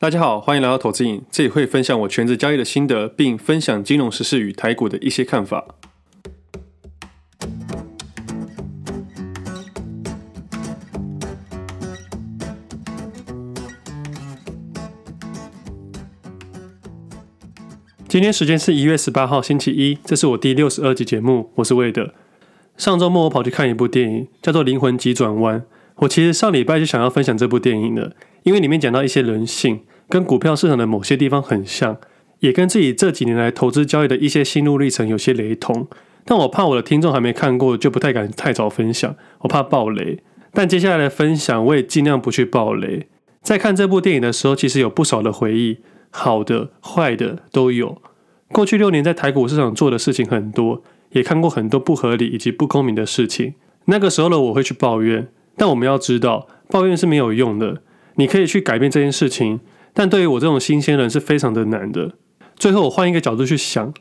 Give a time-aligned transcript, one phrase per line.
[0.00, 5.66] 大家好，欢迎来到投资影，这里会分享我全职交易的心得，并分享金融时事与台股的一些看法。
[18.06, 22.14] 今天时间是一月十八号星期一，这是我第六十二集节目，我是魏德。
[22.76, 25.60] 上周末我跑去看一部电影，叫做《灵魂急转弯》。
[25.96, 28.12] 我其实上礼拜就想要分享这部电影了，
[28.44, 29.80] 因为里面讲到一些人性。
[30.08, 31.98] 跟股票市场的某些地方很像，
[32.40, 35.86] 也跟自己这几年来投资交易的一些心路历程有些雷同。
[36.24, 40.22] 但我怕我的听众还没看过，就不太敢太早分享，我怕爆雷。
[40.52, 43.06] 但接下来的分享，我也尽量不去爆雷。
[43.42, 45.78] 在看这部电影的时候，其实有不少的回忆，
[46.10, 48.02] 好的、坏的都有。
[48.48, 53.54] 过去六年在台股市场做的事情很多，也看过很多不合理以及不公平的事情。
[53.86, 57.82] 那个时候的我会去抱怨，但我们要知道，抱怨是没有用的。
[58.16, 59.60] 你可以去改变这件事情。
[59.98, 62.12] 但对于我这种新鲜人是非常的难的。
[62.54, 63.92] 最后我换一个角度去想，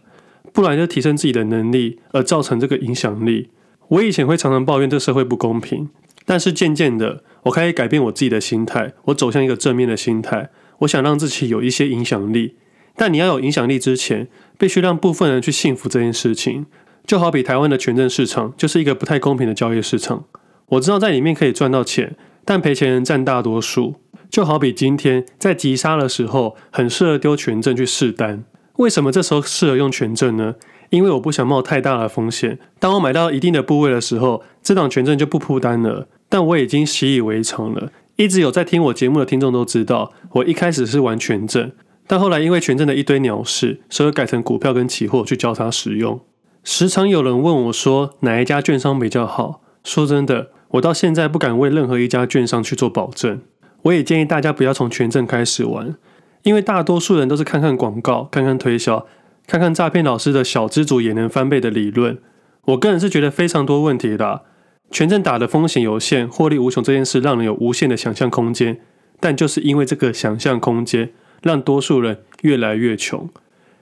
[0.53, 3.49] 不然就提升自己的能力，而造成这个影响力。
[3.87, 5.89] 我以前会常常抱怨这社会不公平，
[6.23, 10.51] 但是渐渐的，我开始改变我自己的心态，我走向一个正面的心态。
[10.81, 12.53] 我想让自己有一些影响力，
[12.95, 14.27] 但你要有影响力之前，
[14.59, 16.67] 必须让部分人去信服这件事情。
[17.07, 20.25] 就好比台湾的权证市场，就是一个不太公平的交易市场。
[20.67, 23.95] 我知道在里面可以赚到钱，但赔钱人占大多数。
[24.29, 28.43] 就好比今天在急杀的时候，很适合丢权证去试单。
[28.77, 30.55] 为什么这时候适合用权证呢？
[30.89, 32.59] 因为我不想冒太大的风险。
[32.79, 36.07] 当我买到一定的部位的时候，这档权证就不铺单了。
[36.29, 37.91] 但我已经习以为常了。
[38.17, 41.71] 一直有在听我节目的听众都知道，我一开始是玩权证，
[42.05, 46.19] 但后来因为权证的一堆鸟事，所以改成股票跟期货去交叉使用。
[46.63, 49.61] 时常有人问我说，哪一家券商比较好？
[49.83, 53.41] 说真的，我到现在不敢为任何一家券商去做保证。
[53.83, 55.95] 我也建议大家不要从权证开始玩，
[56.43, 59.05] 因为大多数人都是看看广告、看看推销、
[59.45, 62.17] 看看诈骗老师的小资族也能翻倍的理论。
[62.65, 64.41] 我个人是觉得非常多问题的。
[64.89, 68.79] 权证打的风险有限，获利无穷这件事让人有无限的想象空间，
[69.19, 73.29] 但就是因为这个想象空间，让多数人越来越穷。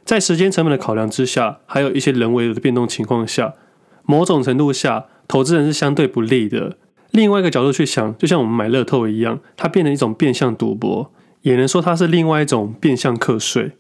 [0.03, 3.53] 在时间成本的考量之下，还有一些人为的变动情况下，
[4.03, 6.77] 某种程度下，投资人是相对不利的。
[7.15, 13.71] 另外一个角度去想，就像我们买乐透一样，它变成一种变相赌博，也能说它是另外一种变相课税。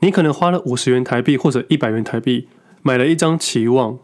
[0.00, 2.48] 你可能花了五十元台币或者一百元台币
[2.82, 3.98] 买了一张期望，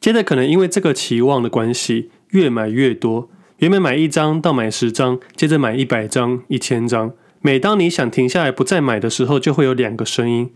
[0.00, 3.28] 接着可能因为这个期望的关系，越买越多。
[3.58, 7.12] 原本买一张到买十张，接着买一百张、一千张。
[7.42, 10.50] 每当你想停下来不再买的时候，就会有两个声音。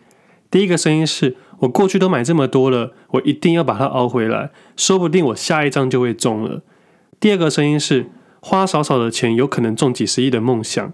[0.51, 6.63] 第一个声音是我过去都买这么多了，我一定要把它熬回来，说不定我下一张就会中了。
[7.21, 8.07] 第二个声音是
[8.41, 10.93] 花少少的钱有可能中几十亿的梦想。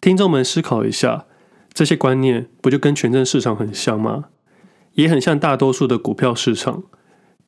[0.00, 1.26] 听众们思考一下，
[1.72, 4.24] 这些观念不就跟权证市场很像吗？
[4.94, 6.82] 也很像大多数的股票市场。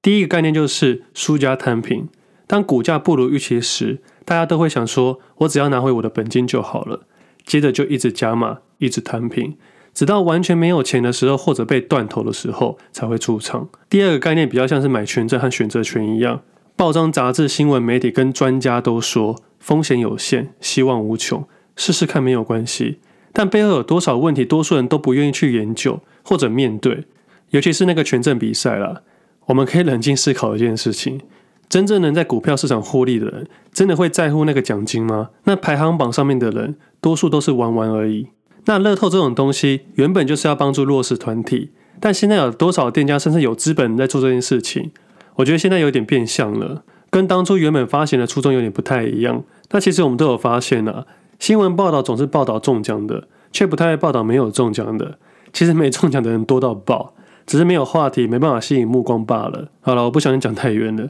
[0.00, 2.09] 第一个概念就是输家摊平。
[2.47, 7.06] 当股价不如预期时，大家都会想说：“我只要拿回我的本金就好了。”
[7.44, 9.56] 接着就一直加码，一直摊平，
[9.93, 13.69] 直到完全没有钱的时候，或者被断头的时候才会出场。
[13.88, 16.43] 第二个概念比较像是买权证和选择权一样。
[16.75, 21.47] 报章、杂志、新闻媒体跟专家都说风险有限，希望无穷，
[21.77, 22.99] 试试看没有关系。
[23.33, 27.05] 但背后有多少问题，多数人都不愿意去研究或者面对。
[27.50, 29.03] 尤其是那个权证比赛啦，
[29.47, 31.21] 我们可以冷静思考一件事情：
[31.69, 35.31] 真正能在股票市场获利的人，真的会在乎那个奖金吗？
[35.44, 38.28] 那排行榜上面的人，多数都是玩玩而已。
[38.65, 44.91] 那乐透这种东西，原本就是要帮助弱势团体，但现在有多少店家甚至有资本在做这件事情？
[45.37, 49.43] 我觉得现在有点变相了，跟当初原本发行的初衷有点不太一样。
[49.70, 51.06] 那其实我们都有发现啊，
[51.38, 55.19] 新闻报道总是报道中奖的，却不太会报道没有中奖的。
[55.53, 57.15] 其实没中奖的人多到爆，
[57.47, 59.69] 只是没有话题，没办法吸引目光罢了。
[59.81, 61.09] 好了，我不小心讲太远了。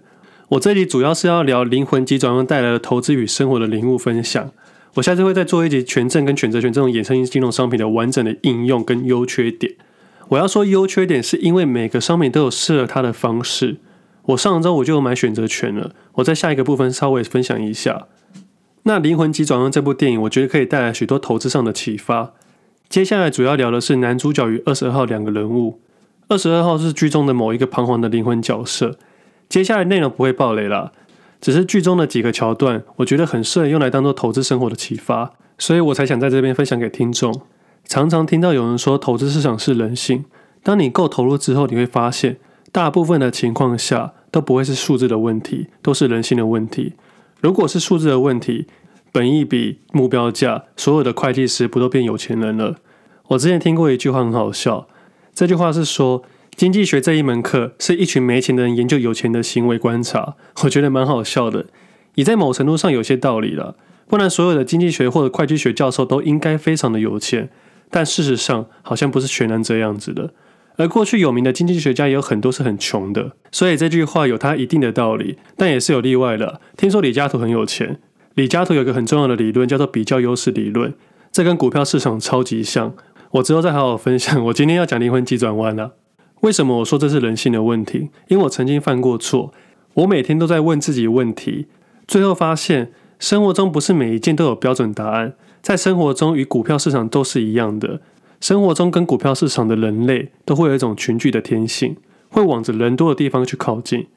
[0.48, 4.50] 我这里主要是要聊灵魂急转弯带来的投资与生活的领悟分享。
[4.94, 9.72] 我下次会再做一集权证跟选择权这种衍生性金融商品的完整的应用跟优缺点。
[10.28, 13.78] 我要说优缺点，是因为每个商品都有适合它的方式。
[14.26, 18.06] 我上周我就有买选择权了，我在下一个部分稍微分享一下。
[18.84, 22.32] 那《灵魂急转弯》这部电影，我觉得可以带来许多投资上的启发。
[22.88, 25.80] 接下来主要聊的是男主角与二十二号两个人物。
[26.28, 28.96] 二十二号是剧中的某一个彷徨的灵魂角色。
[29.48, 30.92] 接下来内容不会爆雷啦，
[31.40, 37.42] 只是剧中的几个桥段，我觉得很适合用来当做投资生活的启发，所以我才想在这边分享给听众。
[37.84, 40.24] 常常听到有人说投资市场是人性，
[40.62, 42.38] 当你够投入之后，你会发现。
[42.72, 46.94] 大部分的情况下都不会是数字的问题，都是人性的问题。
[47.40, 48.66] 如果是数字的问题，
[49.12, 52.76] 本一笔、目标价，所有的会计师不都变有钱人了？
[53.28, 54.88] 我之前听过一句话很好笑，
[55.34, 56.22] 这句话是说，
[56.56, 60.36] 经济学这一门课是一群没钱的人研究有钱的行为观察。
[60.64, 61.66] 我觉得蛮好笑的，
[62.14, 63.76] 也在某程度上有些道理了。
[64.06, 67.50] 不然，所有的经济学或者会计学教授都应该非常的有钱，
[67.90, 70.32] 但事实上好像不是全然这样子的。
[70.76, 76.60] 而过去有名的经济学家也有很多是很穷的，所以这句话有它一定的道理，但也是有例外的。
[76.76, 78.00] 听说李嘉图很有钱，
[78.34, 80.94] 李嘉图有一个很重要的理论叫做比较优势理论，
[81.30, 82.94] 这跟股票市场超级像。
[83.32, 84.44] 我之后再好好分享。
[84.46, 85.92] 我今天要讲灵魂急转弯了。
[86.40, 88.10] 为什么我说这是人性的问题？
[88.28, 89.52] 因为我曾经犯过错，
[89.94, 91.66] 我每天都在问自己问题，
[92.06, 98.00] 最后发现生活中不是每一件都有标准答案，在生活中与股票市场都是一样的。
[98.42, 101.96] 生活中跟股票市场的人类都会有一种群聚的天性，
[102.28, 104.08] 会往着人多的地方去靠近，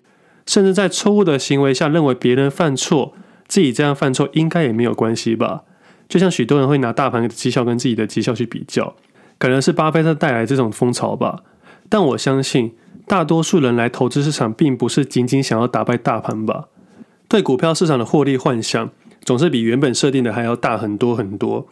[0.48, 3.13] 甚至在错误的行为下认为别人犯错，
[3.48, 5.62] 自己这样犯错应该也没有关系吧？
[6.10, 8.95] 就像许多人会拿大盘的绩效跟自己的绩效去比较，
[9.38, 11.44] 可能是巴菲特带来这种风潮吧。
[11.88, 12.74] 但我相信
[13.06, 16.69] 大多数人来投资市场，并不是仅仅想要打败大盘吧？
[17.28, 18.89] 对股票市场的获利幻想，
[19.24, 21.68] 总是比原本设定的还要大很多很多。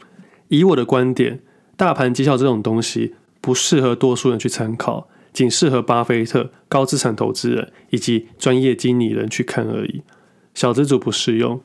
[0.49, 1.39] 以我的观点。
[1.83, 10.01] 大盘绩效这种东西不适合多数人去参考，仅适合巴菲特、高资产投资人以及专业经理人去看而已。
[10.53, 11.59] 小资主不适用。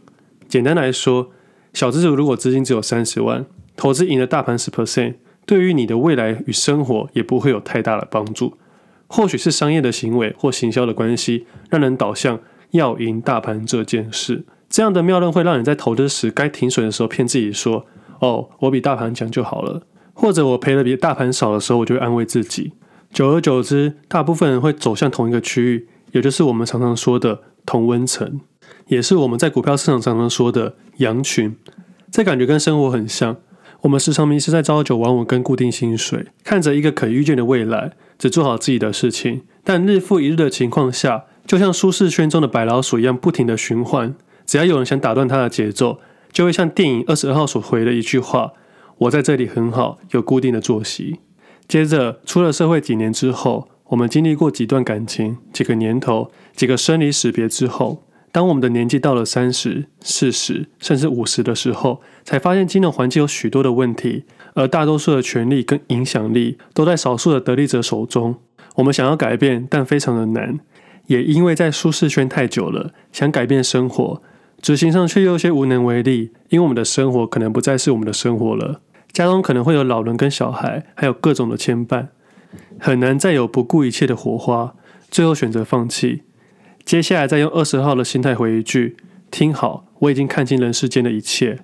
[0.48, 1.30] 简单来说，
[1.72, 5.14] 小资主如果资金只有三十万，投资赢了大盘十 percent，
[5.46, 8.58] 对于你的未来与生活也不会有太大的帮助。
[9.06, 12.40] 或许是商业的行为或行销的关系，让人导向
[12.72, 14.44] 要赢大盘这件事。
[14.68, 17.86] 这样的谬论会让你在投资时该停损的时候骗自己说
[18.18, 19.82] ：“哦，我比大盘强就好了。”
[20.20, 22.72] 或者我赔的比大盘少的时候，我就会安慰自己。
[23.12, 28.40] 久而久之，大部分人会走向同一个区域，也就是我们常常说的同温层，
[28.88, 31.54] 也是我们在股票市场常常说的羊群。
[32.10, 33.36] 这感觉跟生活很像，
[33.82, 39.42] 我们时常迷失在朝九晚五跟固定薪水，看着一个可预见的未来，只做好自己的事情。
[39.62, 44.16] 但日复一日的情况下，就像舒适圈中的白老鼠一样，不停的循环。
[44.44, 46.00] 只要有人想打断它的节奏，
[46.32, 48.54] 就会像电影二十二号所回的一句话。
[48.98, 51.20] 我在这里很好，有固定的作息。
[51.68, 58.02] 接着出了社会几年之后，我们经历过几段感情、几个年头、几个生离死别之后，
[58.32, 64.24] 当我们的年纪到了三十、四十，甚至五十的时候，才发现金融环境有许多的问题，
[64.54, 68.36] 而大多数的权力跟影响力都在少数的得利者手中。
[68.76, 70.58] 我们想要改变，但非常的难，
[71.06, 74.22] 也因为在舒适圈太久了，想改变生活，
[74.60, 78.80] 执行上却又有些无能为力，因为我们的生活可能不再是我们的生活了。
[79.12, 82.08] 家中可能会有老人跟小孩，还有各种的牵绊，
[82.78, 84.74] 很难再有不顾一切的火花，
[85.10, 86.22] 最后选择放弃。
[86.84, 88.96] 接下来再用二十号的心态回一句
[89.30, 91.58] ：“听好，我已经看清人世间的一切。”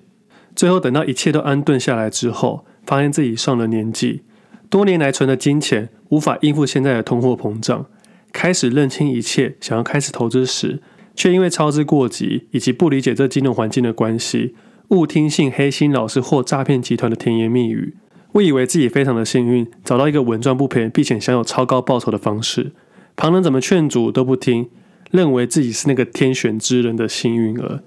[0.55, 4.23] 最后等到一切都安顿下来之后，发现自己上了年纪，
[4.69, 7.87] 多年来存的金钱无法应付现在的通货膨胀，
[8.31, 10.81] 开始认清一切，想要开始投资时，
[11.15, 14.55] 却因为操之过急以及不理解这金融环境的关系。
[14.89, 17.95] 误听信黑心老师或诈骗集团的甜言蜜语，
[18.33, 22.71] 误以为自己非常的幸运，找到一个稳赚不赔并且享有超高报酬的方式。
[23.15, 24.69] 旁人怎么劝阻都不听，
[25.11, 27.81] 认为自己是那个天选之人的幸运儿。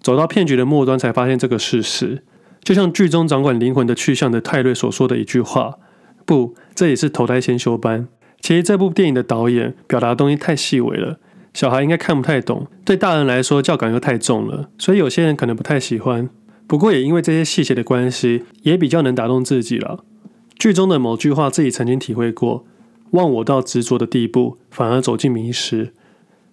[0.00, 2.22] 走到骗局的末端，才发现这个事实。
[2.62, 5.78] 就像剧中掌管灵魂的去向的泰瑞所说的一句话
[6.26, 8.08] ：“不，这也是投胎先修班。”
[8.40, 11.18] 其实这部电影的导演表达的东西太细微了。
[11.56, 16.28] 小孩应该看不太懂，对大人来说教感又太重了，所以有些人可能不太喜欢。
[16.66, 20.04] 不过也因为这些细节的关系，也比较能打动自己了。
[20.58, 22.66] 剧中的某句话，自己曾经体会过：
[23.12, 25.94] 忘我到执着的地步，反而走进迷失。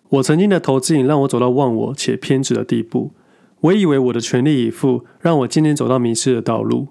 [0.07, 3.11] 我曾经的投资引让我走到忘我且偏执的地步。
[3.59, 6.87] 我以为我的全力以赴，让我今天走到迷失的道路。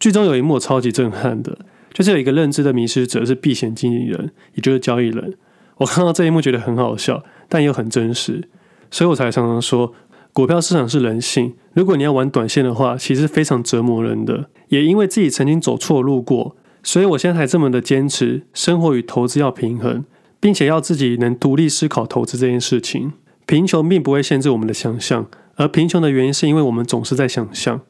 [0.00, 1.60] 剧中有一幕超级震撼的，
[1.92, 5.34] 就是有一个认知的迷失者是避险经理人，也就是交易人。
[5.82, 7.22] 我看到这一幕觉得很好笑。
[7.48, 8.48] 但又很真实，
[8.90, 9.92] 所以我才常常说，
[10.32, 11.52] 股票市场是人性。
[11.74, 14.48] 如果你要玩短线的话，其实非常折磨人的。
[14.68, 20.02] 也因为自己曾经走错路过，所以我现在才这么的坚持，生活与投资要平衡，
[20.40, 23.12] 并且要自己能独立思考投资这件事情。
[23.44, 27.82] 贫穷并不会限制我们的想象，而贫穷的原因是因为我们总是在想象。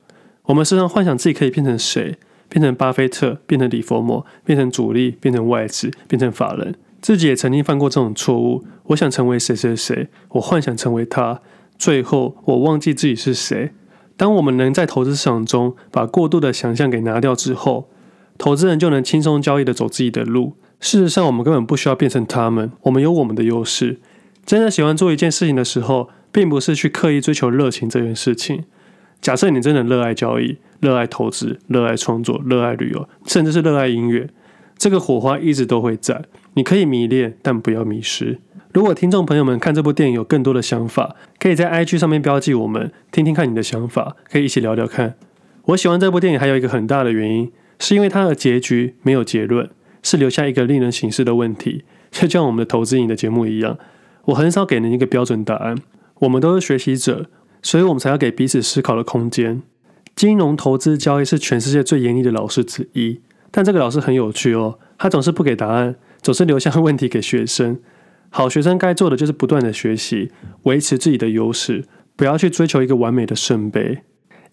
[0.46, 2.16] 我们时常幻想自己可以变成谁，
[2.48, 6.74] 变成巴菲特，变成李佛摩，变成主力，变成外资，变成法人。
[7.02, 8.64] 自己也曾经犯过这种错误。
[8.84, 11.42] 我想成为谁谁谁，我幻想成为他，
[11.76, 13.72] 最后我忘记自己是谁。
[14.16, 17.88] 当我们能在投资市场中把过度的想象给拿掉之后，
[18.38, 20.54] 投资人就能轻松交易的走自己的路。
[20.78, 23.98] 事实上，我们根本不需要变成他们，我们有我们的优势。
[24.44, 28.64] 真的喜欢做一件事情的时候，并不是去刻意追求热情这件事情，
[29.20, 34.28] 假设你真的热爱交易、热爱投资、热爱创作、热爱旅游，甚至是热爱音乐，
[34.76, 36.24] 这个火花一直都会在。
[36.54, 38.38] 你可以迷恋，但不要迷失。
[38.72, 45.14] 如果听众朋友们看这部电影有更多的想法，可以在 IG 上面标记我们，听听看你的想法，可以一起聊聊看。
[45.66, 49.70] 我喜欢这部电影还有一个很大的原因，是因为它的结局没有结论，
[50.02, 53.78] 是留下一个令人省思的问题，就像我们的投资瘾的节目一样。
[54.26, 55.76] 我很少给人一个标准答案，
[56.20, 57.28] 我们都是学习者。
[57.64, 59.62] 所以我们才要给彼此思考的空间。
[60.16, 63.20] 金融投资交易是全世界最严厉的老师之一，
[63.52, 67.78] 但这个老师很有趣哦，他总是不给答案，总是留下问题给学生。
[68.30, 70.32] 好学生该做的就是不断的学习，
[70.64, 71.84] 维持自己的优势，
[72.16, 73.98] 不要去追求一个完美的圣杯。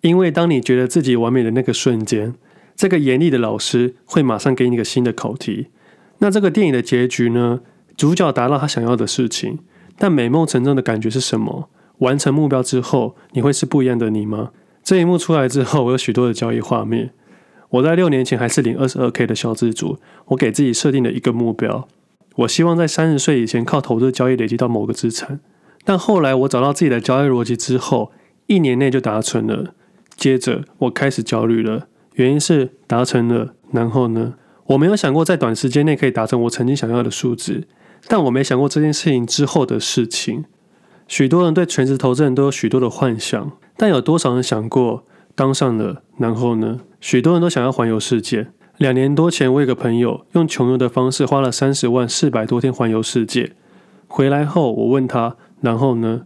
[0.01, 2.35] 因为当你觉得自己完美的那个瞬间，
[2.75, 5.67] 这个严厉的老师会马上给你一个新的考题。
[6.19, 7.61] 那这个电影的结局呢？
[7.95, 9.59] 主角达到他想要的事情，
[9.97, 11.69] 但美梦成真的感觉是什么？
[11.97, 14.51] 完成目标之后，你会是不一样的你吗？
[14.81, 17.11] 这一幕出来之后，我有许多的交易画面。
[17.69, 19.97] 我在六年前还是领二十二 K 的小资族，
[20.27, 21.88] 我给自己设定了一个目标，
[22.38, 25.39] 我希望在三十岁以前靠投资交易累积到某个资产。
[25.85, 28.11] 但后来我找到自己的交易逻辑之后，
[28.47, 29.73] 一年内就达成了。
[30.15, 34.33] 接着我开始焦虑了，原因是达成了，然后呢？
[34.65, 37.67] 我没有想过在短时间内可以达成我曾经想要的数字，
[38.07, 40.45] 但我没想过这件事情之后的事情。
[41.07, 45.05] 许多人对全职投资人都有许多的幻想，但有多少人想过
[45.39, 46.81] 当上了，然后呢？
[47.00, 48.48] 许多人都想要环游世界。
[48.75, 53.53] 两年多前，我有个朋友用穷游的方式花了三十万，四百多天环游世界。
[54.10, 56.24] 回来后，我问他，然后呢？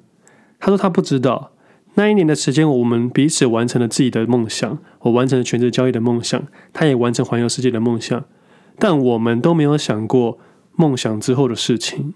[0.60, 1.52] 他说他不知道。
[1.94, 4.80] 那一年的时间，我们彼此完成了自己的梦想。
[5.02, 6.42] 我完成了全职交易的梦想，
[6.74, 8.26] 他也完成环游世界的梦想，
[8.80, 10.40] 但我们都没有想过
[10.76, 12.16] 梦想之后的事情。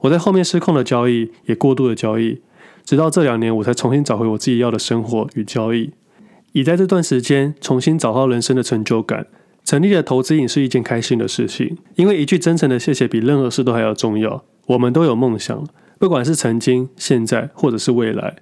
[0.00, 2.42] 我在后面失控的交易，也过度的交易，
[2.84, 5.92] 直到这两年我才重新找回我自己要的生活与交易。
[6.56, 9.26] 已在这段时间重新找到人生的成就感，
[9.62, 14.42] 成立了投资瘾是一件开心的事情，因为一句真诚的谢谢比任何事都还要重要。
[14.68, 15.66] 我们都有梦想，
[15.98, 18.36] 不管是曾经、现在或者是未来。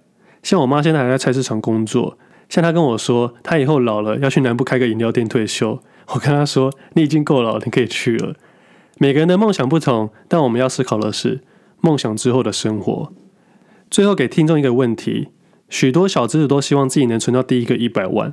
[0.45, 2.17] 像我妈现在还在菜市场工作，
[2.49, 5.81] 像她跟我说，她以后老了要去南部开个饮料店退休。
[6.11, 8.37] 我跟她说，你已经够老，你可以去了。
[8.99, 11.41] 每个人的梦想不同，但我们要思考的是
[11.81, 13.13] 梦想之后的生活。
[13.91, 15.31] 最后给听众一个问题：
[15.75, 18.33] 许多小资子都希望自己能存到第一个一百万。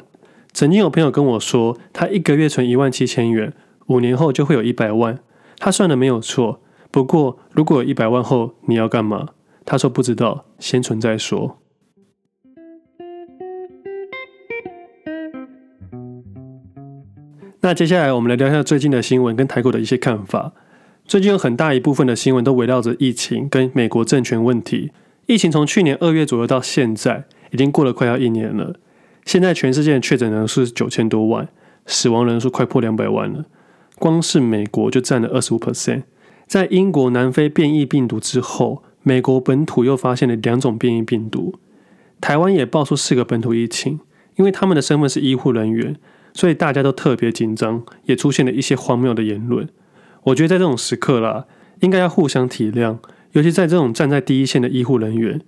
[0.53, 3.51] 曾经有朋友跟我说，他一个月存一万七千元，
[3.88, 5.17] 五年后就会有一百万。
[5.57, 9.29] 他算的没有错，不过如果有一百万后你要干嘛？
[9.65, 11.57] 他说不知道，先存再说。
[17.62, 20.53] 那接下来我们来聊一下最近的新闻跟台股的一些看法。
[21.05, 24.91] 最近有很大一部分的新闻都围绕着疫情跟美国政权问题。
[25.31, 28.75] 疫情从去年二月左右到现在，已经过了快要一年了。
[29.25, 31.47] 现在全世界确诊人数九千多万，
[31.85, 33.45] 死亡人数快破两百万了。
[33.97, 36.03] 光是美国就占了二十五 percent。
[36.47, 41.55] 在英国、南非变异病毒之后，美国本土又发现了两种变异病毒。
[42.19, 44.01] 台湾也爆出四个本土疫情，
[44.35, 45.95] 因为他们的身份是医护人员。
[46.33, 49.69] 所以大家都特别紧张，也出现了一些荒谬的言论。
[50.23, 51.45] 我觉得在这种时刻啦，
[51.79, 52.97] 应该要互相体谅，
[53.31, 55.41] 尤其在这种站在第一线的医护人员，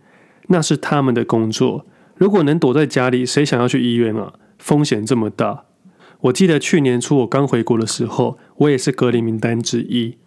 [0.48, 1.86] 那是他们的工作。
[2.16, 4.34] 如果能躲在家里，谁想要去医院啊？
[4.58, 5.66] 风险这么大。
[6.22, 10.18] 我记得去年初我刚回国的时候，我也是隔离名单之一。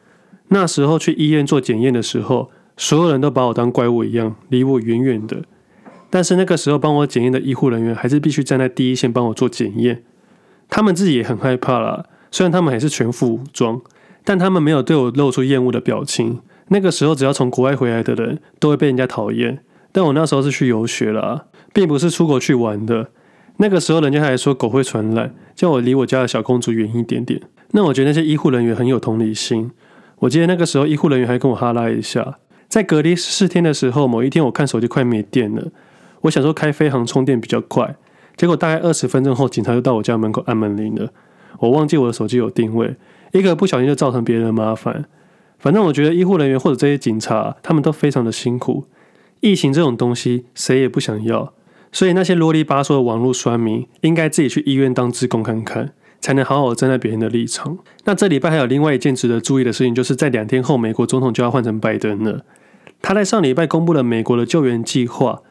[0.48, 5.44] 那时候去医院做检验的时候，所有人都把我当怪物一样，离我远远的。
[6.10, 10.02] 但是那个时候帮我检验的医护人员，还是必须站在第一线帮我做检验。
[10.68, 13.80] 他们自己也很害怕啦，虽然他们还是全副武装，
[14.25, 16.40] 但他们没有对我露出厌恶的表情。
[16.68, 19.61] 那个时候，只要从国外回来的人都会被人家讨厌。
[19.92, 23.08] 但我那时候是去游学啦，并不是出国去玩的。
[23.58, 27.40] 那个时候，人家还说狗会传染，叫我离我家的小公主远一点点。
[27.70, 29.70] 那我觉得那些医护人员很有同理心。
[30.18, 32.38] 我记得那个时候，医护人员还跟我哈拉一下。
[32.68, 35.68] 在隔离十四天的时候，某一天我看手机快没电了，
[36.23, 37.96] 我想说开飞航充电比较快。
[38.37, 41.11] 结果大概二十分钟后，警察就到我家门口按门铃了。
[41.61, 42.96] 我忘记我的手机有定位，
[43.32, 45.06] 一个不小心就造成别人的麻烦。
[45.58, 48.84] 反正我觉得医护人员或者这些警察，他们都非常的辛苦。
[49.40, 51.52] 疫情这种东西，谁也不想要。
[51.92, 57.78] 所以那些啰里吧嗦的网络酸民，应该自己去医院当职工看看，才能好好站在别人的立场。
[58.04, 62.44] 那这礼拜还有另外一件值得注意的事情，就是在两天后，美国总统就要换成拜登了。
[63.00, 65.42] 他在上礼拜公布了美国的救援计划。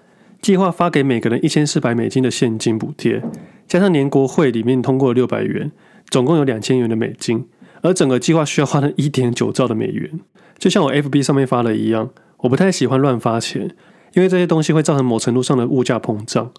[0.41, 3.24] 计划发给每个人一千四百美金的现金补贴，
[3.67, 5.71] 加上年国会里面通过六百元，
[6.09, 7.47] 总共有两千元的美金。
[7.86, 10.20] 而整个计划需要花了一点九兆的美元。
[10.58, 13.75] 就像我 FB 上面发的一样，我不太喜欢乱发钱，
[14.13, 16.51] 因为这些东西会造成某程度上的物价膨胀。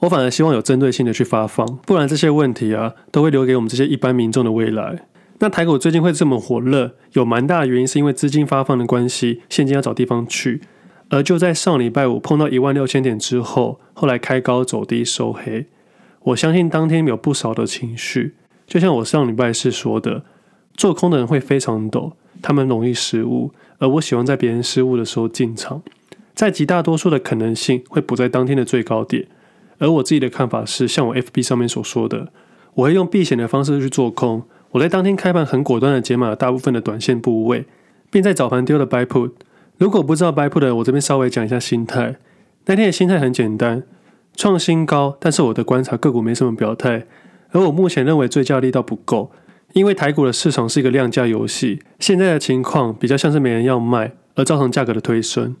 [0.00, 5.06] 我反而希望有针对性的去发放，不然这些问题啊，都会留给我们这些一般民众的未来。
[5.40, 10.60] 那台股最近会这么火热，有蛮大的原因是因为资金发放的关系，现金要找地方去。
[11.08, 15.66] 而就在上礼拜五碰到一万六千点之后，后来开高走低收黑。
[16.24, 18.36] 我相信当天有不少的情绪，
[18.66, 20.24] 就像我上礼拜四说的，
[20.74, 25.82] 做空的人会非常陡，他们容易失误，而我喜欢在别人失误的时候进场，
[26.34, 29.26] 在极大多数的可能性会补在当天的最高点。
[29.78, 32.28] 而我自己的看法是，像我 FB 上面所说的，
[32.74, 34.42] 我会用避险的方式去做空。
[34.72, 37.64] 我在当天开盘很果断的解码了大部分的短线部位，
[38.10, 39.32] 并在早盘丢了 Buy Put。
[39.78, 42.16] 如果不知道 Buy Put 的，我这边稍微讲一下心态。
[42.66, 43.82] 那天的心态很简单，
[44.36, 47.06] 创新高，但是我的观察个股没什么表态，
[47.52, 49.32] 而我目前认为追价力道不够，
[49.72, 55.56] 因为台股的市场是一个量价游戏，现在的情况比较像是没人要卖，而造成价格的推升。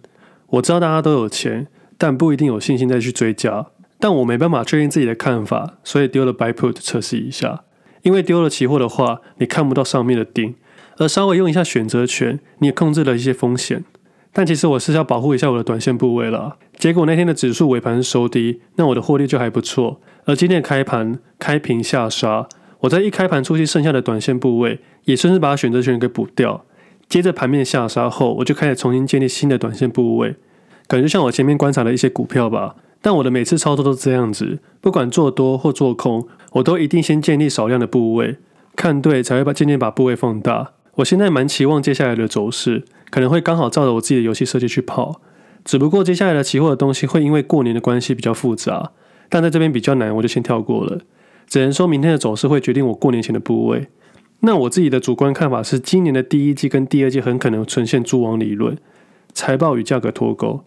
[0.48, 3.66] 我知道大家都有钱，但不一定有信心再去追加，
[3.98, 7.62] 但我没办法确定自己的看法，所以丢了 Buy Put 测试一下。
[8.02, 10.54] 因为丢了期货的话，你看不到上面的顶，
[10.96, 13.84] 而稍微用一下选择权，你也控制了一些风险。
[14.32, 16.56] 但其实我是要保护一下我的短线部位了。
[16.78, 20.00] 结果那天的指数尾盘收低，那我的获利就还不错。
[20.24, 22.48] 而今天的开盘开平下杀，
[22.80, 26.64] 我在一开盘出去剩下的短线部位，也顺势把选择权给补掉。
[27.08, 30.36] 接着盘面下杀后，我就开始重新建立新的短线部位。
[30.86, 32.76] 感觉像我前面观察的一些股票吧。
[33.02, 38.36] 但我的每次操作都是这样子，不管做多或做空，我都一定先建立少量的部位，
[38.76, 40.72] 看对才会把渐渐把部位放大。
[40.96, 45.20] 我现在蛮期望接下来的走势，可能会刚好照着我自己的游戏设计去跑。
[45.64, 48.92] 只不过接下来的期货的东西会因为过年的关系比较复杂，
[49.30, 51.00] 但在这边比较难，我就先跳过了。
[51.50, 53.88] 只能说明天的走势会决定我过年前的部位。
[54.42, 58.78] 那我自己的主观看法是，今年的第一季跟第二季很可能呈现蛛网理论，
[59.34, 60.64] 财报与价格脱钩。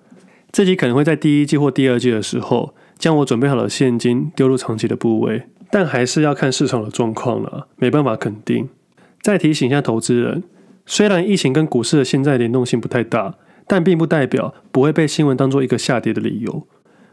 [0.52, 8.68] 自己可能会在第一季或第二季的时候，将我准备好的现金丢入长期的部位，但还是要看市场的状况了，没办法肯定。
[9.22, 10.44] 再提醒一下投资人，
[10.86, 16.68] 虽然疫情跟股市的现在联动性不太大，但并不代表不会被新闻当做一个下跌的理由。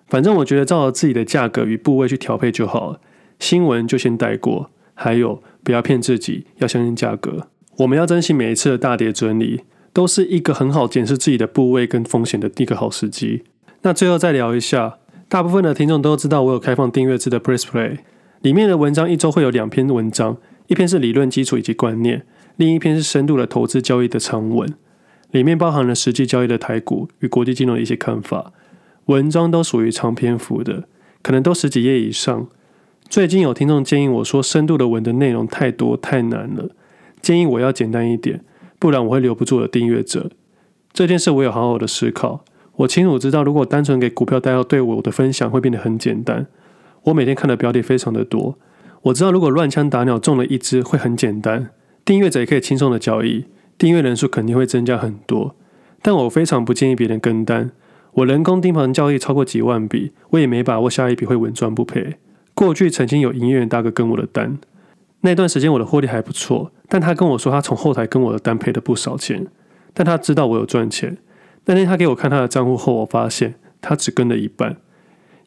[0.09, 3.01] 反正我觉得照着自己的价格与部位去调配就好了，
[3.40, 4.70] 新闻就先带过。
[4.94, 7.48] 还有，不要骗自己，要相信价格。
[7.79, 9.62] 我们要珍惜每一次的大跌整理。
[9.92, 13.42] 都是一个很好检视自己的部位跟风险的一个好时机。
[13.83, 14.98] 那最后再聊一下，
[15.29, 17.98] 大部分的听众都知道我有开放订阅制的 Press Play，
[18.40, 20.37] 里面的文章一周会有两篇文章，
[20.68, 22.24] 一篇是理论基础以及观念，
[22.55, 24.72] 另一篇是深度的投资交易的长文，
[25.33, 28.53] 里面包含了实际交易的台股与国际金融的一些看法。
[29.07, 30.85] 文章都属于长篇幅的，
[31.20, 32.46] 可能都十几页以上。
[33.11, 36.70] 最近有听众建议我说，深度的文的内容太多太难了，
[37.20, 38.44] 建议我要简单一点。
[38.79, 40.31] 不然我会留不住我的订阅者。
[40.92, 42.44] 这件事我有好好的思考。
[42.77, 46.46] 我清楚知道，如果单纯给股票代号对我的分享会变得很简单。
[47.03, 48.57] 我每天看的标的非常的多。
[49.03, 51.70] 我知道如果乱枪打鸟中了一只会很简单，
[52.05, 53.46] 订阅者也可以轻松的交易，
[53.77, 55.57] 订阅人数肯定会增加很多。
[56.01, 57.73] 但我非常不建议别人跟单。
[58.12, 62.14] 我人工盯盘交易超过几万笔，我也没把握下一笔会稳赚不赔。
[62.61, 64.59] 过去曾经有营业员大哥跟我的单。
[65.23, 69.46] 那段时间我的获利还不错，但他跟我说他从后台跟我的单赔了不少钱，
[69.94, 71.16] 但他知道我有赚钱。
[71.64, 74.77] 那天他给我看他的账户后，我发现他只跟了一半，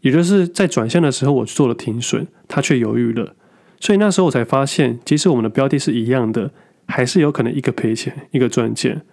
[0.02, 3.36] 也就是在转向的时候我做了停损，他却犹豫了。
[3.80, 6.50] 所以那时候我才发现，即使我们的标的是一样的，
[6.88, 9.04] 还是有可能一个赔钱，一个赚钱。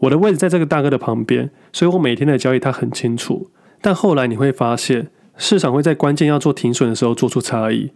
[0.00, 3.50] 我的位置在这个大哥的旁边，所以我每天的交易他很清楚。
[3.80, 5.08] 但后来你会发现，
[5.38, 7.92] 市场会在关键要做停损的时候做出差异。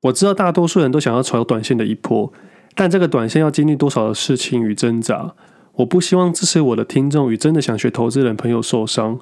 [0.00, 2.32] 我知道大多数人都想要炒短线的一波，
[2.74, 5.34] 但这个短线要经历多少的事情与挣扎？
[5.74, 9.20] 我不希望支持我的听众与真的想学投资人朋友受伤。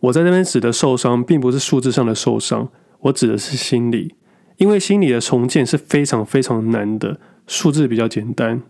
[0.00, 2.68] 我在这边指的受伤，并不是数字上的受伤，
[3.00, 4.14] 我指的是心理，
[4.56, 8.62] 因为心理的重建是非常非常难的，数字比较简单。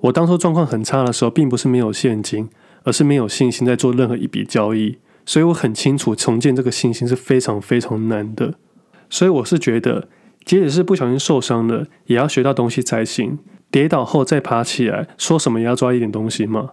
[0.00, 2.48] 我当初状况很差的时候，并不是没有现金，
[2.84, 4.96] 而是没有信心在做任何一笔交易，
[5.28, 8.54] 所以我很清楚重建这个信心是非常非常难的。
[9.10, 10.08] 所以我是觉得。
[10.44, 13.38] 即使是不小心受伤了，也要学到东西才行。
[13.70, 16.70] 跌倒后再爬起来，说什么也要抓一点东西嘛。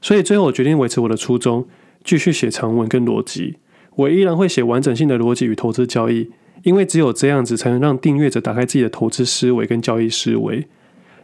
[0.00, 1.68] 所以最后我决定维持我的初衷，
[2.02, 3.58] 继续写长文跟逻辑。
[3.96, 6.30] 我依然会写完整性的逻辑与投资交易，
[6.62, 10.66] 因为只有这样子才能让订阅者打开自己的投资思维跟交易思维。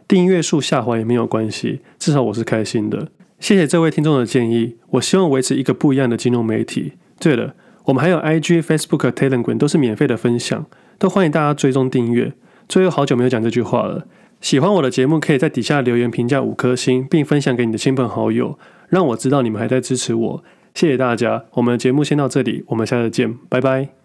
[0.07, 3.07] 订阅数下滑也没有关系，至少我是开心的。
[3.39, 6.93] 谢谢这位听众的建议，我希望维持一个不一样的金融媒体。
[7.19, 7.53] 对了，
[7.85, 10.65] 我们还有 IG、Facebook、Telegram 都是免费的分享。
[10.97, 12.33] 都欢迎大家追踪订阅。
[12.69, 14.07] 最后好久没有讲这句话了。
[14.39, 20.43] 喜欢我的节目，可以在底下留言评价五颗星，并分享给你的亲朋好友，让我知道你们还在支持我。
[20.73, 24.04] 谢谢大家，我们的节目先到这里，我们下次见，拜拜。